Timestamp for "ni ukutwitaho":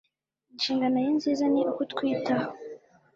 1.53-2.49